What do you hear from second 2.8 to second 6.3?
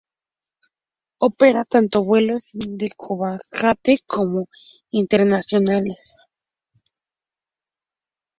cabotaje como internacionales.